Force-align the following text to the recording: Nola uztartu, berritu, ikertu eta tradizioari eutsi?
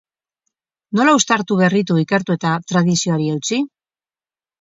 Nola 0.99 1.11
uztartu, 1.17 1.57
berritu, 1.63 1.97
ikertu 2.03 2.35
eta 2.37 2.53
tradizioari 2.73 3.29
eutsi? 3.35 3.61